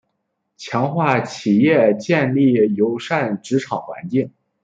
[0.57, 4.31] 强化企业建立友善职场环境